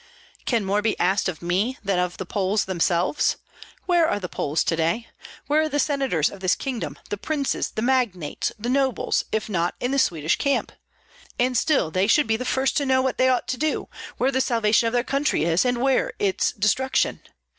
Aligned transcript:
"Can 0.45 0.65
more 0.65 0.81
be 0.81 0.99
asked 0.99 1.29
of 1.29 1.43
me 1.43 1.77
than 1.83 1.99
of 1.99 2.17
the 2.17 2.25
Poles 2.25 2.65
themselves? 2.65 3.35
Where 3.85 4.07
are 4.07 4.19
the 4.19 4.27
Poles 4.27 4.63
to 4.63 4.75
day? 4.75 5.07
Where 5.45 5.61
are 5.61 5.69
the 5.69 5.77
senators 5.77 6.31
of 6.31 6.39
this 6.39 6.55
kingdom, 6.55 6.97
the 7.11 7.17
princes, 7.19 7.69
the 7.69 7.83
magnates, 7.83 8.51
the 8.57 8.67
nobles, 8.67 9.25
if 9.31 9.47
not 9.47 9.75
in 9.79 9.91
the 9.91 9.99
Swedish 9.99 10.37
camp? 10.39 10.71
And 11.37 11.55
still 11.55 11.91
they 11.91 12.07
should 12.07 12.25
be 12.25 12.35
the 12.35 12.45
first 12.45 12.75
to 12.77 12.85
know 12.87 13.03
what 13.03 13.19
they 13.19 13.29
ought 13.29 13.47
to 13.49 13.57
do, 13.57 13.89
where 14.17 14.31
the 14.31 14.41
salvation 14.41 14.87
of 14.87 14.93
their 14.93 15.03
country 15.03 15.43
is, 15.43 15.65
and 15.65 15.77
where 15.77 16.13
its 16.17 16.51
destruction. 16.51 17.21